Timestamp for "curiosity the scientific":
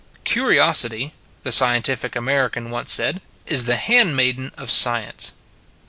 0.23-2.15